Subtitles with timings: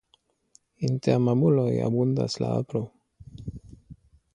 [0.87, 2.87] Inter mamuloj abundas la apro.